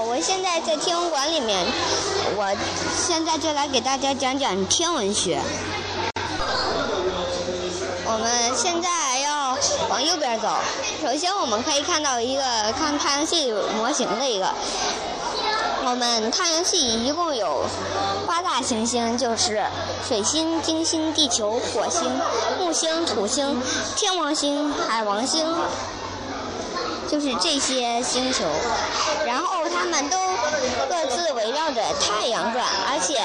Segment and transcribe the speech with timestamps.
[0.00, 1.58] 我现在在天文馆里面，
[2.36, 2.54] 我
[2.96, 5.40] 现在就来给大家讲讲天文学。
[8.04, 9.56] 我们现在要
[9.88, 10.48] 往右边走，
[11.02, 12.42] 首先我们可以看到一个
[12.78, 14.48] 看太阳系模型的一个。
[15.84, 17.64] 我们太阳系一共有
[18.26, 19.64] 八大行星，就是
[20.06, 22.02] 水星、金星、地球、火星、
[22.58, 23.62] 木星、土星、
[23.96, 25.46] 天王星、海王星。
[27.08, 28.44] 就是这些星球，
[29.24, 30.18] 然后它们都
[30.88, 33.20] 各自围绕着太阳转，而且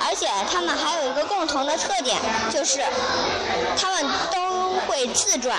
[0.00, 2.18] 而且它们还有一个共同的特点，
[2.50, 2.84] 就是
[3.76, 5.58] 它们都会自转。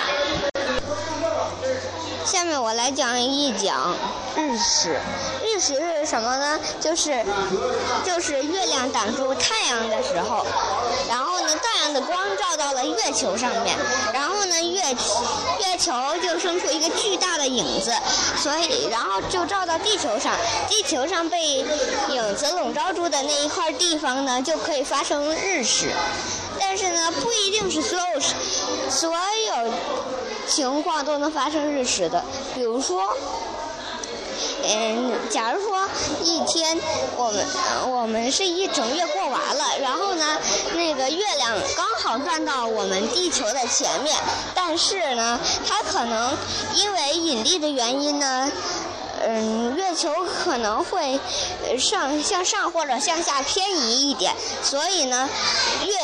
[2.26, 3.96] 下面我来讲一讲
[4.36, 5.00] 日食。
[5.46, 6.60] 日食是什么呢？
[6.82, 7.24] 就是
[8.04, 10.46] 就是月亮挡住太阳的时候，
[11.08, 13.78] 然后呢，太阳的光照到了月球上面，
[14.12, 14.82] 然后呢，月
[15.60, 17.94] 月球就生出一个巨大影子，
[18.42, 20.36] 所以然后就照到地球上，
[20.70, 21.66] 地球上被
[22.10, 25.92] 影子笼罩住的那一块地方呢，就可以发生日食。
[26.60, 28.20] 但是呢，不一定是所有
[28.90, 29.74] 所有
[30.48, 32.24] 情况都能发生日食的，
[32.54, 33.16] 比如说。
[34.68, 35.88] 嗯，假如说
[36.22, 36.78] 一天
[37.16, 37.46] 我们
[37.88, 40.38] 我们是一整月过完了，然后呢，
[41.10, 44.16] 月亮刚好转到我们地球的前面，
[44.54, 46.36] 但是呢，它可能
[46.76, 48.52] 因为引力的原因呢。
[49.28, 51.20] 嗯，月球可能会
[51.80, 55.28] 上向上或者向下偏移一点，所以呢，
[55.84, 55.96] 月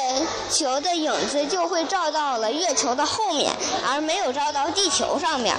[0.50, 3.52] 球的影子就会照到了月球的后面，
[3.86, 5.56] 而没有照到地球上面。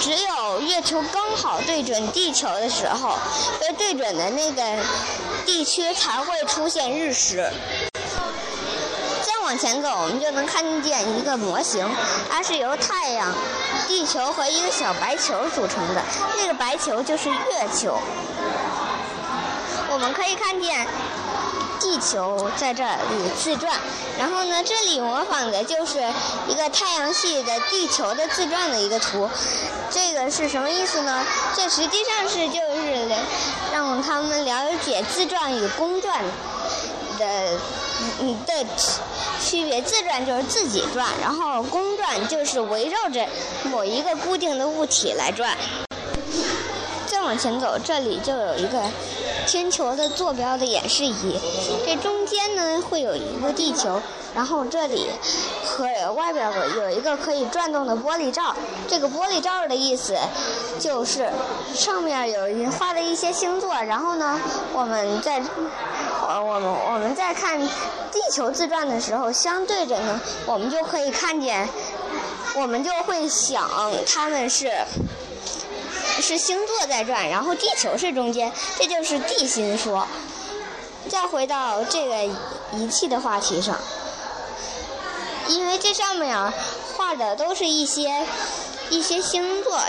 [0.00, 3.18] 只有月球刚好对准地球的时候，
[3.58, 4.62] 被对准的那个
[5.44, 7.50] 地区才会出现日食。
[9.50, 11.84] 往前走，我们就能看见一个模型，
[12.30, 13.34] 它是由太阳、
[13.88, 16.00] 地球和一个小白球组成的。
[16.36, 17.36] 那个白球就是月
[17.76, 17.98] 球。
[19.90, 20.86] 我们可以看见
[21.80, 23.74] 地球在这里自转，
[24.16, 25.98] 然后呢，这里模仿的就是
[26.46, 29.28] 一个太阳系的地球的自转的一个图。
[29.90, 31.26] 这个是什么意思呢？
[31.56, 33.08] 这实际上是就是
[33.72, 36.22] 让他们了解自转与公转
[37.20, 37.26] 的
[38.20, 38.66] 嗯的。
[39.42, 43.26] 区别自转就是自己转，然后公转就是围绕着
[43.64, 45.56] 某一个固定的物体来转。
[47.06, 48.82] 再往前走，这里就有一个
[49.46, 51.40] 天球的坐标的演示仪，
[51.86, 54.00] 这中间呢会有一个地球，
[54.34, 55.08] 然后这里
[55.64, 58.54] 和外边有一个可以转动的玻璃罩。
[58.86, 60.14] 这个玻璃罩的意思
[60.78, 61.30] 就是
[61.74, 64.38] 上面有画了一些星座，然后呢，
[64.74, 65.42] 我们在。
[66.28, 71.68] 呃，我们我们在看地球自转的时候，相对着呢，我们就可以看见，
[72.54, 73.68] 我们就会想，
[74.06, 74.70] 他们是
[76.20, 80.06] 是星座在转，然后地球是中间，这就是地心说。
[81.08, 82.14] 再回到这个
[82.72, 83.76] 仪器的话题上，
[85.48, 86.36] 因为这上面
[86.96, 88.26] 画的都是一些
[88.90, 89.80] 一些星座，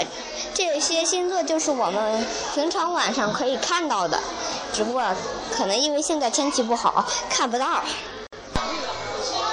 [0.53, 4.19] 这些星座就是我们平常晚上可以看到的。
[4.73, 5.03] 只不过
[5.55, 7.81] 可能因为现在天气不好，看不到。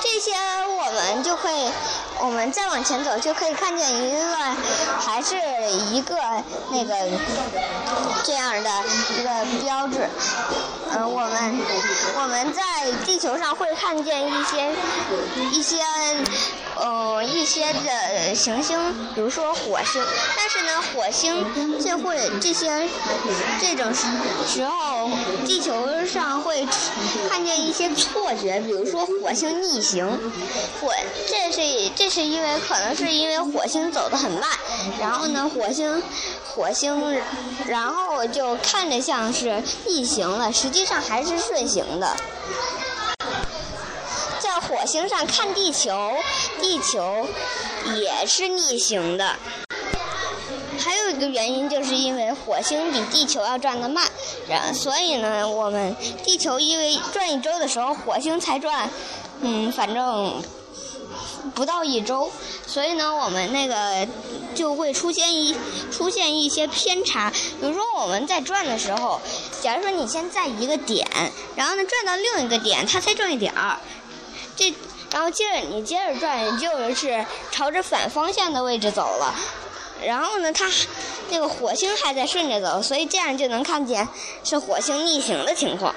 [0.01, 1.71] 这些我们就可以，
[2.21, 4.37] 我们再往前走就可以看见一个，
[4.99, 5.37] 还是
[5.93, 6.17] 一个
[6.71, 6.95] 那个
[8.25, 8.71] 这样的
[9.19, 9.29] 一个
[9.61, 10.09] 标志。
[10.95, 11.61] 嗯，我们
[12.17, 12.63] 我们在
[13.05, 14.73] 地球上会看见一些
[15.53, 15.79] 一些。
[16.81, 18.79] 呃，一些的行星，
[19.15, 20.01] 比如说火星，
[20.37, 21.45] 但是呢，火星
[21.83, 22.89] 就会这些
[23.61, 23.93] 这种
[24.47, 25.11] 时候，
[25.45, 26.65] 地球上会
[27.29, 30.07] 看见一些错觉，比如说火星逆行，
[30.81, 30.93] 火
[31.27, 34.49] 这是这是因为可能是因为火星走得很慢，
[35.01, 36.01] 然后呢，火星
[36.55, 37.21] 火星
[37.67, 42.17] 然后就看着像是逆行了，实际上还是顺行的。
[44.89, 46.15] 星上看地球，
[46.63, 47.29] 地球
[47.95, 49.37] 也是逆行的。
[50.79, 54.09] 还有一个原因，就是因为火星比地球要转得慢，
[54.49, 55.95] 然所以呢，我们
[56.25, 58.89] 地球因为转一周的时候，火星才转，
[59.43, 60.43] 嗯，反正
[61.55, 62.33] 不到一周，
[62.67, 64.09] 所以呢，我们那个
[64.55, 65.55] 就会出现一
[65.93, 67.31] 出现一些偏差。
[67.61, 69.21] 比如说我们在转的时候，
[69.61, 71.07] 假如说你先在一个点，
[71.57, 73.79] 然后呢转到另一个点，它才转一点儿。
[74.59, 74.75] 这，
[75.13, 79.35] 然后接着你接着转，就是朝着反方向的位置走了。
[80.05, 80.69] 然后呢，它
[81.31, 84.07] 那个火星还在顺着走，所以这样就能看见
[84.43, 85.95] 是火星逆行的情况。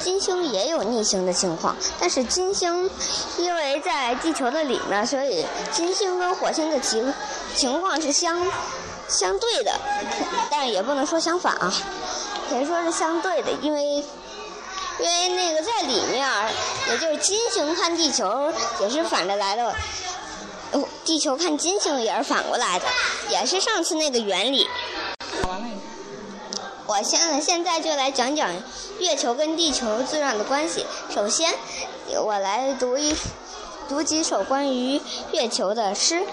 [0.00, 2.88] 金星也有逆行的情况，但是金星
[3.36, 7.12] 因为在地球的里面，所以金星跟火星的情
[7.54, 8.46] 情况是相
[9.08, 9.72] 相对的，
[10.50, 11.72] 但也不能说相反啊，
[12.48, 14.02] 可以说是相对的，因为
[15.00, 16.26] 因为那个在里面，
[16.88, 19.74] 也就是金星看地球也是反着来的，
[20.72, 22.86] 哦，地球看金星也是反过来的，
[23.30, 24.66] 也是上次那个原理。
[26.86, 28.50] 我现在现在就来讲讲
[28.98, 30.86] 月球跟地球自转的关系。
[31.14, 31.54] 首先，
[32.24, 33.14] 我来读一
[33.88, 35.00] 读几首关于
[35.32, 36.24] 月球的诗。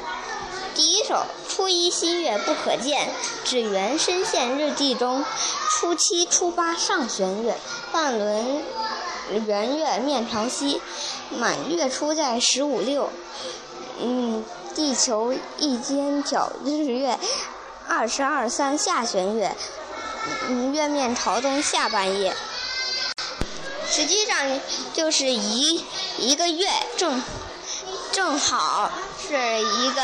[0.75, 3.09] 第一首：初一新月不可见，
[3.45, 5.23] 只缘身陷日地中。
[5.71, 7.57] 初七、初八上弦月，
[7.93, 8.61] 半轮
[9.47, 10.81] 圆月面朝西。
[11.29, 13.09] 满月出在十五六。
[14.01, 14.43] 嗯，
[14.75, 17.17] 地球一间角日月，
[17.87, 19.55] 二十二三下弦月。
[20.49, 22.35] 嗯，月面朝东下半夜。
[23.89, 24.59] 实际上
[24.93, 25.85] 就是一
[26.17, 26.67] 一个月
[26.97, 27.23] 正。
[28.11, 28.89] 正好
[29.27, 30.01] 是一个，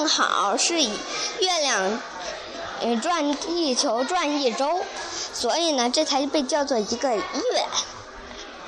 [0.00, 0.88] 正好是以
[1.40, 2.00] 月亮
[3.02, 4.80] 转地球转一周，
[5.34, 7.22] 所以呢，这才被叫做一个月。